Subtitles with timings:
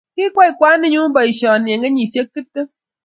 [0.15, 2.67] kikwai kwaninyu boishoni eng kenyishek tiptem